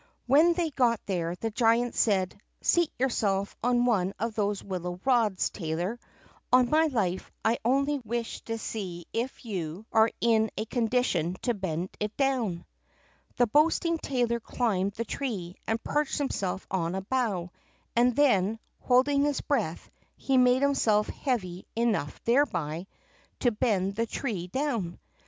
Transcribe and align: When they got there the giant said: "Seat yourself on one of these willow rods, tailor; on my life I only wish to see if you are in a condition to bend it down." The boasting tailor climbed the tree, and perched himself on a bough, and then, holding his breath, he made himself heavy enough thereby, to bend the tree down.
When 0.25 0.53
they 0.53 0.71
got 0.71 0.99
there 1.05 1.35
the 1.35 1.51
giant 1.51 1.93
said: 1.93 2.41
"Seat 2.59 2.91
yourself 2.97 3.55
on 3.61 3.85
one 3.85 4.15
of 4.17 4.33
these 4.35 4.63
willow 4.63 4.99
rods, 5.05 5.51
tailor; 5.51 5.99
on 6.51 6.71
my 6.71 6.87
life 6.87 7.29
I 7.45 7.59
only 7.63 7.99
wish 7.99 8.41
to 8.45 8.57
see 8.57 9.05
if 9.13 9.45
you 9.45 9.85
are 9.91 10.09
in 10.19 10.49
a 10.57 10.65
condition 10.65 11.35
to 11.43 11.53
bend 11.53 11.89
it 11.99 12.17
down." 12.17 12.65
The 13.37 13.45
boasting 13.45 13.99
tailor 13.99 14.39
climbed 14.39 14.93
the 14.93 15.05
tree, 15.05 15.55
and 15.67 15.83
perched 15.83 16.17
himself 16.17 16.65
on 16.71 16.95
a 16.95 17.01
bough, 17.01 17.51
and 17.95 18.15
then, 18.15 18.57
holding 18.79 19.23
his 19.25 19.41
breath, 19.41 19.87
he 20.15 20.35
made 20.35 20.63
himself 20.63 21.09
heavy 21.09 21.67
enough 21.75 22.19
thereby, 22.23 22.87
to 23.41 23.51
bend 23.51 23.97
the 23.97 24.07
tree 24.07 24.47
down. 24.47 24.97